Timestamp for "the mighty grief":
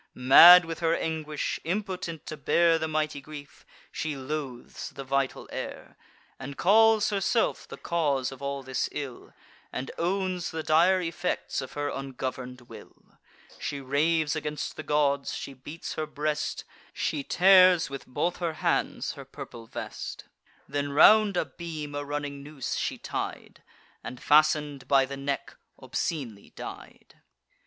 2.79-3.63